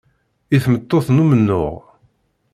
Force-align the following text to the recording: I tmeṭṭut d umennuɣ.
I 0.55 0.57
tmeṭṭut 0.63 1.07
d 1.15 1.17
umennuɣ. 1.23 1.75